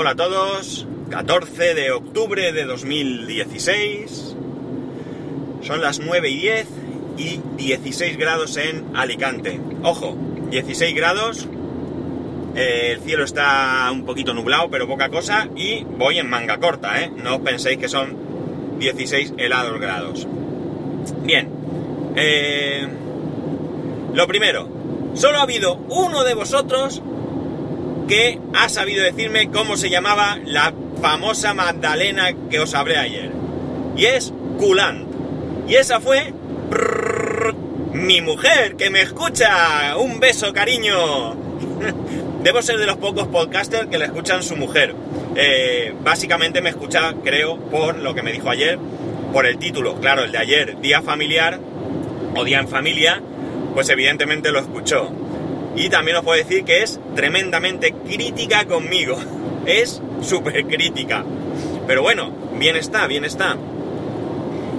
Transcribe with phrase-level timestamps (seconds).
[0.00, 4.36] Hola a todos, 14 de octubre de 2016.
[5.62, 6.66] Son las 9 y 10
[7.16, 9.60] y 16 grados en Alicante.
[9.82, 10.16] Ojo,
[10.52, 11.48] 16 grados,
[12.54, 17.02] eh, el cielo está un poquito nublado, pero poca cosa, y voy en manga corta,
[17.02, 17.10] ¿eh?
[17.10, 20.28] No penséis que son 16 helados grados.
[21.24, 21.50] Bien,
[22.14, 22.86] eh,
[24.14, 24.68] lo primero,
[25.14, 27.02] solo ha habido uno de vosotros
[28.08, 33.30] que ha sabido decirme cómo se llamaba la famosa Magdalena que os hablé ayer.
[33.96, 35.06] Y es Culant.
[35.68, 36.32] Y esa fue
[37.92, 39.96] mi mujer, que me escucha.
[39.96, 41.34] Un beso, cariño.
[42.42, 44.94] Debo ser de los pocos podcasters que le escuchan su mujer.
[45.36, 48.78] Eh, básicamente me escucha, creo, por lo que me dijo ayer,
[49.32, 50.00] por el título.
[50.00, 51.60] Claro, el de ayer, Día Familiar
[52.34, 53.20] o Día en Familia,
[53.74, 55.10] pues evidentemente lo escuchó.
[55.76, 59.18] Y también os puedo decir que es tremendamente crítica conmigo.
[59.66, 61.22] Es súper crítica.
[61.86, 63.54] Pero bueno, bien está, bien está.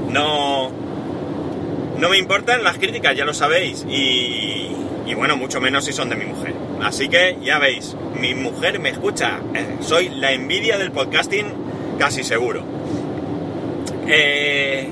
[0.10, 0.72] No.
[2.00, 3.86] No me importan las críticas, ya lo sabéis.
[3.88, 4.72] Y,
[5.06, 6.56] y bueno, mucho menos si son de mi mujer.
[6.82, 9.40] Así que ya veis, mi mujer me escucha.
[9.54, 11.48] Eh, soy la envidia del podcasting
[12.00, 12.64] casi seguro.
[14.08, 14.90] Eh,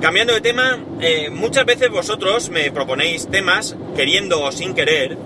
[0.00, 5.16] Cambiando de tema, eh, muchas veces vosotros me proponéis temas, queriendo o sin querer,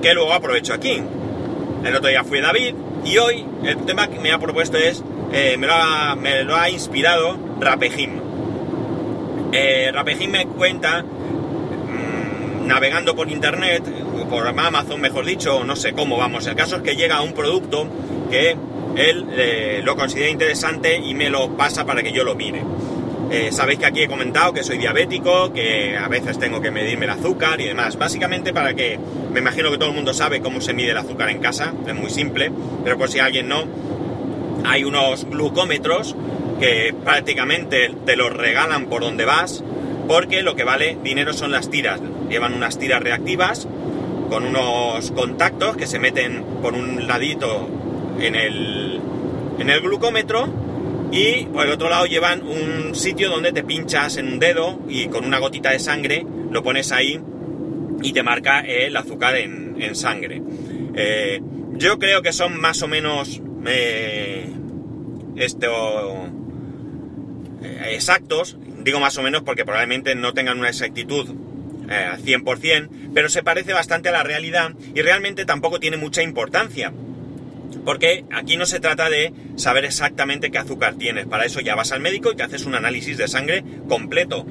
[0.00, 1.02] que luego aprovecho aquí.
[1.84, 2.74] El otro día fue David
[3.04, 5.02] y hoy el tema que me ha propuesto es,
[5.32, 8.20] eh, me, lo ha, me, lo ha, inspirado Rapejim.
[9.52, 13.82] Eh, Rapejim me cuenta, mmm, navegando por internet,
[14.32, 17.86] por Amazon mejor dicho, no sé cómo vamos, el caso es que llega un producto
[18.30, 18.56] que
[18.96, 22.62] él eh, lo considera interesante y me lo pasa para que yo lo mire.
[23.34, 27.06] Eh, sabéis que aquí he comentado que soy diabético, que a veces tengo que medirme
[27.06, 27.96] el azúcar y demás.
[27.96, 28.98] Básicamente para que,
[29.32, 31.94] me imagino que todo el mundo sabe cómo se mide el azúcar en casa, es
[31.94, 32.52] muy simple,
[32.84, 33.64] pero por si alguien no,
[34.66, 36.14] hay unos glucómetros
[36.60, 39.64] que prácticamente te los regalan por donde vas,
[40.06, 42.02] porque lo que vale dinero son las tiras.
[42.28, 43.66] Llevan unas tiras reactivas
[44.28, 47.66] con unos contactos que se meten por un ladito
[48.20, 49.00] en el,
[49.58, 50.61] en el glucómetro
[51.12, 55.08] y por el otro lado llevan un sitio donde te pinchas en un dedo y
[55.08, 57.20] con una gotita de sangre lo pones ahí
[58.02, 59.62] y te marca el azúcar en,
[59.94, 60.40] sangre.
[60.94, 61.40] Eh,
[61.74, 64.48] yo creo que son más o menos eh,
[65.36, 66.30] esto,
[67.62, 71.28] eh, exactos, digo más o menos porque probablemente no tengan una exactitud
[71.90, 76.92] al 100%, pero se parece bastante a la realidad y realmente tampoco tiene mucha importancia
[77.84, 81.26] porque aquí no se trata de saber exactamente qué azúcar tienes.
[81.26, 84.46] Para eso ya vas al médico y te haces un análisis de sangre completo.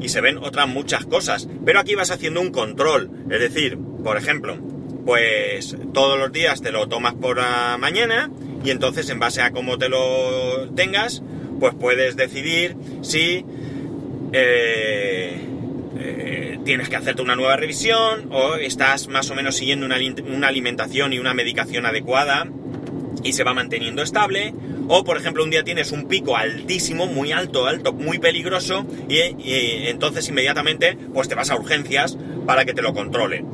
[0.00, 1.48] Y se ven otras muchas cosas.
[1.64, 3.10] Pero aquí vas haciendo un control.
[3.30, 4.56] Es decir, por ejemplo,
[5.04, 8.30] pues todos los días te lo tomas por la mañana
[8.64, 11.22] y entonces en base a cómo te lo tengas,
[11.60, 13.44] pues puedes decidir si
[14.32, 15.40] eh,
[15.98, 19.96] eh, tienes que hacerte una nueva revisión o estás más o menos siguiendo una,
[20.26, 22.46] una alimentación y una medicación adecuada
[23.22, 24.54] y se va manteniendo estable.
[24.88, 29.18] O, por ejemplo, un día tienes un pico altísimo, muy alto, alto, muy peligroso, y,
[29.88, 32.16] entonces inmediatamente pues te vas a urgencias
[32.46, 33.44] para que te lo controle.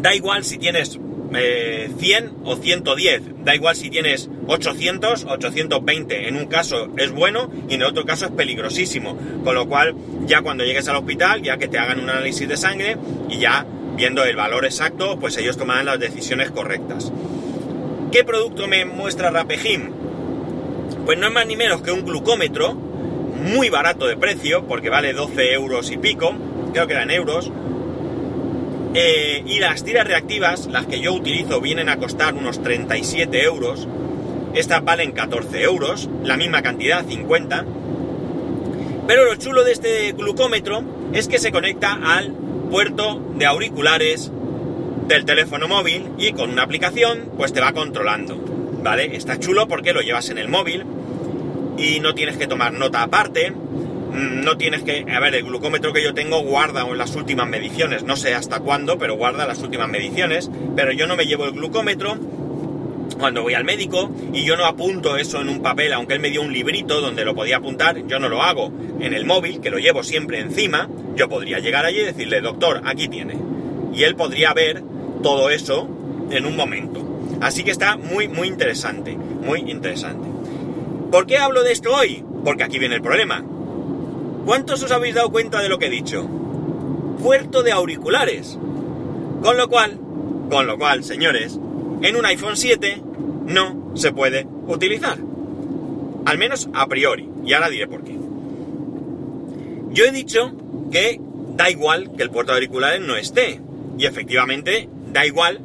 [0.00, 0.98] Da igual si tienes
[1.34, 6.28] eh, 100 o 110, da igual si tienes 800, 820.
[6.28, 9.16] En un caso es bueno y en el otro caso es peligrosísimo.
[9.44, 9.94] Con lo cual,
[10.26, 12.96] ya cuando llegues al hospital, ya que te hagan un análisis de sangre
[13.28, 13.66] y ya
[13.96, 17.12] viendo el valor exacto, pues ellos tomarán las decisiones correctas.
[18.12, 19.90] ¿Qué producto me muestra Rapejim?
[21.04, 25.12] Pues no es más ni menos que un glucómetro, muy barato de precio, porque vale
[25.12, 26.32] 12 euros y pico,
[26.72, 27.50] creo que eran euros.
[28.94, 33.88] Eh, y las tiras reactivas, las que yo utilizo, vienen a costar unos 37 euros.
[34.54, 37.64] Estas valen 14 euros, la misma cantidad, 50.
[39.08, 42.32] Pero lo chulo de este glucómetro es que se conecta al
[42.70, 44.30] puerto de auriculares
[45.08, 48.36] del teléfono móvil y con una aplicación pues te va controlando,
[48.82, 49.16] ¿vale?
[49.16, 50.84] Está chulo porque lo llevas en el móvil
[51.78, 53.52] y no tienes que tomar nota aparte,
[54.12, 55.04] no tienes que...
[55.12, 58.98] A ver, el glucómetro que yo tengo guarda las últimas mediciones, no sé hasta cuándo,
[58.98, 62.16] pero guarda las últimas mediciones, pero yo no me llevo el glucómetro
[63.18, 66.30] cuando voy al médico y yo no apunto eso en un papel, aunque él me
[66.30, 69.70] dio un librito donde lo podía apuntar, yo no lo hago en el móvil, que
[69.70, 73.36] lo llevo siempre encima, yo podría llegar allí y decirle, doctor, aquí tiene.
[73.92, 74.82] Y él podría ver
[75.26, 75.88] todo eso
[76.30, 77.04] en un momento.
[77.40, 80.28] Así que está muy, muy interesante, muy interesante.
[81.10, 82.24] ¿Por qué hablo de esto hoy?
[82.44, 83.44] Porque aquí viene el problema.
[84.44, 86.28] ¿Cuántos os habéis dado cuenta de lo que he dicho?
[87.20, 88.56] Puerto de auriculares.
[89.42, 89.98] Con lo cual,
[90.48, 91.58] con lo cual, señores,
[92.02, 93.02] en un iPhone 7
[93.46, 95.18] no se puede utilizar.
[96.24, 97.28] Al menos a priori.
[97.44, 98.16] Y ahora diré por qué.
[99.90, 100.52] Yo he dicho
[100.92, 101.20] que
[101.56, 103.60] da igual que el puerto de auriculares no esté.
[103.98, 105.60] Y efectivamente, da igual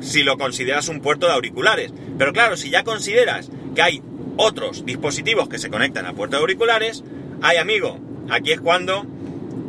[0.00, 1.92] si lo consideras un puerto de auriculares.
[2.18, 4.02] Pero claro, si ya consideras que hay
[4.36, 7.02] otros dispositivos que se conectan a puerto de auriculares,
[7.40, 7.98] ay amigo,
[8.28, 9.06] aquí es cuando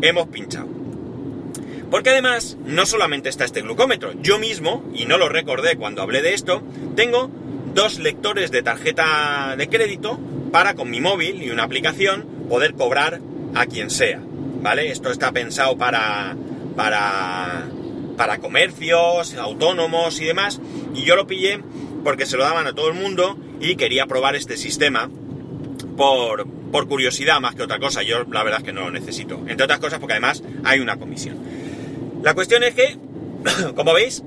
[0.01, 0.68] hemos pinchado.
[1.90, 6.22] Porque además, no solamente está este glucómetro, yo mismo, y no lo recordé cuando hablé
[6.22, 6.62] de esto,
[6.95, 7.31] tengo
[7.74, 10.19] dos lectores de tarjeta de crédito
[10.52, 13.22] para con mi móvil y una aplicación poder cobrar
[13.56, 14.22] a quien sea.
[14.62, 14.92] ¿Vale?
[14.92, 16.36] Esto está pensado para.
[16.75, 17.66] para.
[18.19, 20.60] Para comercios, autónomos y demás.
[20.94, 21.62] Y yo lo pillé
[22.04, 25.10] porque se lo daban a todo el mundo y quería probar este sistema
[25.95, 28.04] por, por curiosidad más que otra cosa.
[28.04, 29.42] Yo la verdad es que no lo necesito.
[29.48, 31.38] Entre otras cosas porque además hay una comisión.
[32.21, 32.98] La cuestión es que,
[33.77, 34.21] como veis,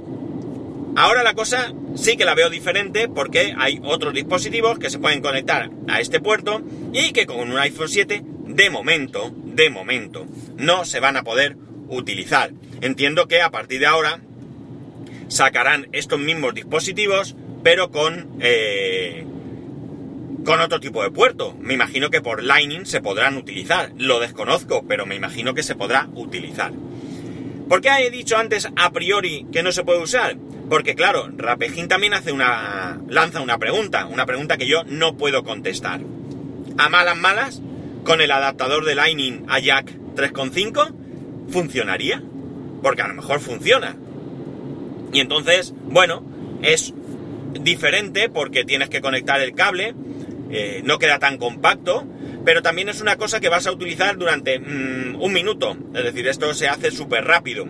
[0.96, 5.20] ahora la cosa sí que la veo diferente porque hay otros dispositivos que se pueden
[5.20, 6.62] conectar a este puerto
[6.94, 11.58] y que con un iPhone 7, de momento, de momento, no se van a poder
[11.88, 12.52] utilizar.
[12.82, 14.20] Entiendo que a partir de ahora
[15.28, 19.24] sacarán estos mismos dispositivos, pero con, eh,
[20.44, 21.56] con otro tipo de puerto.
[21.60, 23.92] Me imagino que por Lightning se podrán utilizar.
[23.96, 26.72] Lo desconozco, pero me imagino que se podrá utilizar.
[27.68, 30.36] ¿Por qué he dicho antes a priori que no se puede usar?
[30.68, 33.00] Porque claro, Rapejín también hace una.
[33.08, 36.00] lanza una pregunta, una pregunta que yo no puedo contestar.
[36.78, 37.62] A malas malas,
[38.04, 40.94] con el adaptador de Lightning a Jack 3.5,
[41.48, 42.22] ¿funcionaría?
[42.82, 43.96] Porque a lo mejor funciona.
[45.12, 46.22] Y entonces, bueno,
[46.62, 46.94] es
[47.60, 49.94] diferente porque tienes que conectar el cable,
[50.50, 52.06] eh, no queda tan compacto,
[52.44, 55.76] pero también es una cosa que vas a utilizar durante mm, un minuto.
[55.94, 57.66] Es decir, esto se hace súper rápido.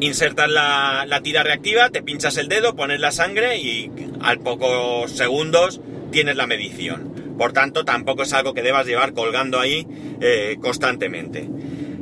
[0.00, 3.90] Insertas la, tira reactiva, te pinchas el dedo, pones la sangre y
[4.20, 5.80] al pocos segundos
[6.10, 7.34] tienes la medición.
[7.38, 9.86] Por tanto, tampoco es algo que debas llevar colgando ahí
[10.20, 11.48] eh, constantemente.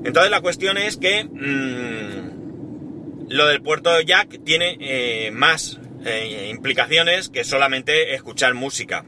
[0.05, 7.29] Entonces la cuestión es que mm, lo del puerto jack tiene eh, más eh, implicaciones
[7.29, 9.05] que solamente escuchar música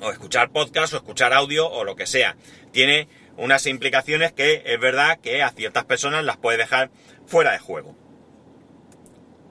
[0.00, 2.36] o escuchar podcast o escuchar audio o lo que sea.
[2.72, 6.90] Tiene unas implicaciones que es verdad que a ciertas personas las puede dejar
[7.26, 7.96] fuera de juego.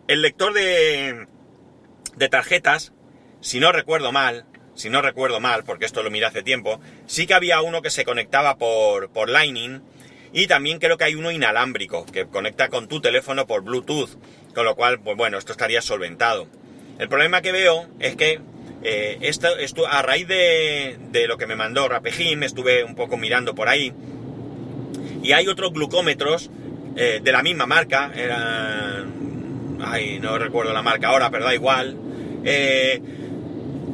[0.08, 1.28] El lector de,
[2.16, 2.94] de tarjetas,
[3.42, 4.46] si no recuerdo mal,
[4.76, 7.90] si no recuerdo mal, porque esto lo miré hace tiempo, sí que había uno que
[7.90, 9.82] se conectaba por, por Lightning
[10.34, 14.10] y también creo que hay uno inalámbrico que conecta con tu teléfono por Bluetooth,
[14.56, 16.48] con lo cual, pues bueno, esto estaría solventado.
[16.98, 18.40] El problema que veo es que
[18.84, 19.48] eh, esto,
[19.88, 23.94] a raíz de, lo que me mandó Rapejim, estuve un poco mirando por ahí.
[25.22, 26.50] Y hay otros glucómetros
[26.98, 28.12] eh, de la misma marca.
[28.16, 29.80] Eran.
[29.86, 31.98] Ay, no recuerdo la marca ahora, pero da igual.
[32.44, 33.02] Eh,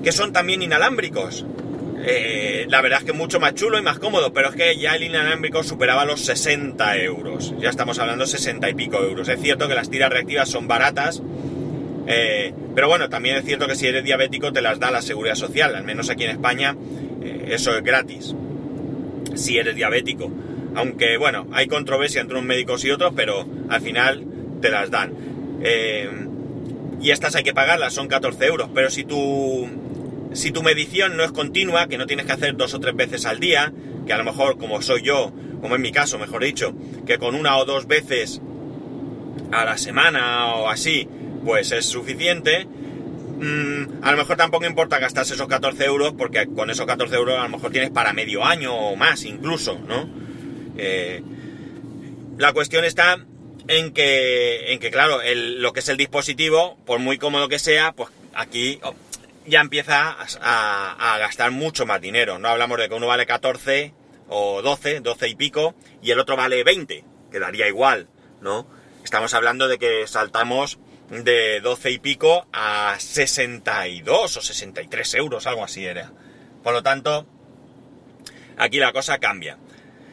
[0.04, 1.46] que son también inalámbricos.
[2.68, 5.04] La verdad es que mucho más chulo y más cómodo, pero es que ya el
[5.04, 7.54] inalámbrico superaba los 60 euros.
[7.60, 9.28] Ya estamos hablando de 60 y pico euros.
[9.28, 11.22] Es cierto que las tiras reactivas son baratas,
[12.12, 15.36] eh, pero bueno, también es cierto que si eres diabético te las da la seguridad
[15.36, 16.76] social, al menos aquí en España
[17.22, 18.34] eh, eso es gratis,
[19.36, 20.32] si eres diabético.
[20.74, 24.26] Aunque bueno, hay controversia entre unos médicos y otros, pero al final
[24.60, 25.14] te las dan.
[25.62, 26.10] Eh,
[27.00, 29.70] y estas hay que pagarlas, son 14 euros, pero si tu,
[30.34, 33.26] si tu medición no es continua, que no tienes que hacer dos o tres veces
[33.26, 33.74] al día,
[34.06, 35.32] que a lo mejor como soy yo,
[35.62, 36.74] como en mi caso, mejor dicho,
[37.06, 38.42] que con una o dos veces
[39.52, 41.08] a la semana o así,
[41.44, 42.66] pues es suficiente.
[42.66, 47.40] Mm, a lo mejor tampoco importa gastarse esos 14 euros, porque con esos 14 euros
[47.40, 50.10] a lo mejor tienes para medio año o más incluso, ¿no?
[50.78, 51.22] Eh,
[52.38, 53.26] la cuestión está
[53.68, 57.92] en que, en que claro, lo que es el dispositivo, por muy cómodo que sea,
[57.92, 58.80] pues aquí
[59.46, 62.40] ya empieza a, a, gastar mucho más dinero.
[62.40, 63.94] No hablamos de que uno vale 14
[64.30, 68.08] o 12, 12 y pico, y el otro vale 20, quedaría igual,
[68.42, 68.68] ¿no?
[69.04, 70.80] Estamos hablando de que saltamos
[71.10, 76.12] de 12 y pico a 62 o 63 euros, algo así era.
[76.64, 77.26] Por lo tanto,
[78.58, 79.58] aquí la cosa cambia.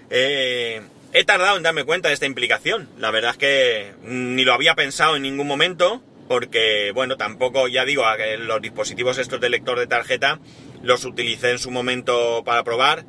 [0.09, 0.81] Eh,
[1.13, 2.89] he tardado en darme cuenta de esta implicación.
[2.99, 7.85] La verdad es que ni lo había pensado en ningún momento, porque, bueno, tampoco, ya
[7.85, 8.05] digo,
[8.39, 10.41] los dispositivos estos de lector de tarjeta
[10.83, 13.05] los utilicé en su momento para probar.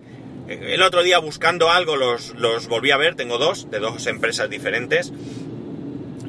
[0.48, 4.50] El otro día buscando algo los, los volví a ver, tengo dos, de dos empresas
[4.50, 5.12] diferentes.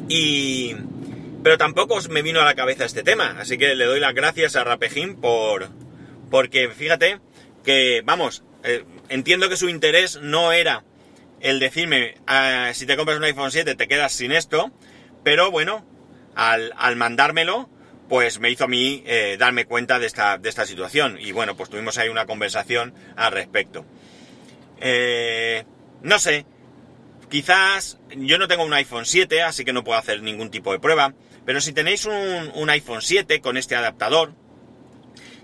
[0.08, 0.74] Y,
[1.42, 4.56] pero tampoco me vino a la cabeza este tema, así que le doy las gracias
[4.56, 5.68] a Rapejín por...
[6.30, 7.20] Porque fíjate
[7.64, 10.84] que, vamos, eh, entiendo que su interés no era
[11.40, 14.72] el decirme, ah, si te compras un iPhone 7 te quedas sin esto,
[15.22, 15.86] pero bueno,
[16.38, 17.68] al, mandármelo,
[18.08, 21.18] pues me hizo a mí eh, darme cuenta de esta, de esta situación.
[21.20, 23.84] Y bueno, pues tuvimos ahí una conversación al respecto.
[24.80, 25.64] Eh,
[26.02, 26.46] no sé,
[27.28, 30.78] quizás yo no tengo un iPhone 7, así que no puedo hacer ningún tipo de
[30.78, 31.12] prueba.
[31.44, 34.32] Pero si tenéis un, un iPhone 7 con este adaptador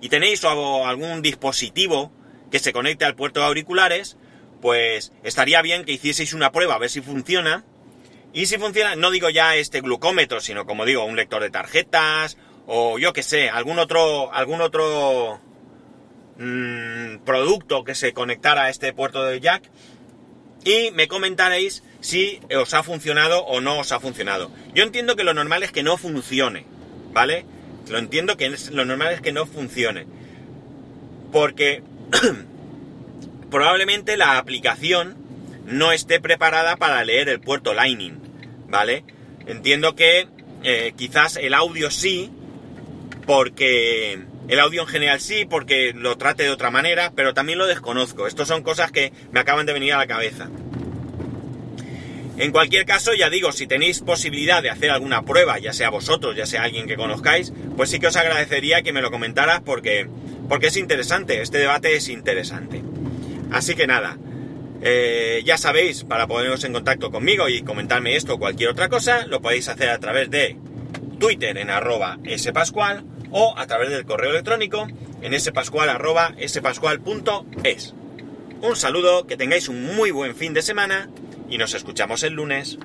[0.00, 2.12] y tenéis algún dispositivo
[2.52, 4.16] que se conecte al puerto de auriculares,
[4.62, 7.64] pues estaría bien que hicieseis una prueba a ver si funciona.
[8.34, 12.36] Y si funciona, no digo ya este glucómetro, sino como digo, un lector de tarjetas
[12.66, 15.40] o yo que sé, algún otro, algún otro
[16.36, 19.70] mmm, producto que se conectara a este puerto de jack
[20.64, 24.50] y me comentaréis si os ha funcionado o no os ha funcionado.
[24.74, 26.66] Yo entiendo que lo normal es que no funcione,
[27.12, 27.46] ¿vale?
[27.88, 30.06] Lo entiendo que lo normal es que no funcione.
[31.30, 31.82] Porque
[33.50, 35.16] probablemente la aplicación
[35.66, 38.23] no esté preparada para leer el puerto Lightning,
[38.74, 39.04] ¿vale?
[39.46, 40.26] Entiendo que
[40.64, 42.32] eh, quizás el audio sí,
[43.24, 47.68] porque el audio en general sí, porque lo trate de otra manera, pero también lo
[47.68, 48.26] desconozco.
[48.26, 50.50] Estos son cosas que me acaban de venir a la cabeza.
[52.36, 56.34] En cualquier caso, ya digo, si tenéis posibilidad de hacer alguna prueba, ya sea vosotros,
[56.34, 60.08] ya sea alguien que conozcáis, pues sí que os agradecería que me lo comentaras porque,
[60.48, 62.82] porque es interesante, este debate es interesante.
[63.52, 64.18] Así que nada,
[64.86, 69.26] eh, ya sabéis, para poneros en contacto conmigo y comentarme esto o cualquier otra cosa,
[69.26, 70.58] lo podéis hacer a través de
[71.18, 74.86] Twitter en arroba spascual o a través del correo electrónico
[75.22, 77.94] en spascual arroba spascual.es.
[78.60, 81.08] Un saludo, que tengáis un muy buen fin de semana
[81.48, 82.78] y nos escuchamos el lunes.